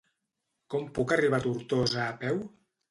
Com 0.75 0.89
puc 0.99 1.15
arribar 1.19 1.41
a 1.43 1.47
Tortosa 1.47 2.05
a 2.09 2.21
peu? 2.27 2.47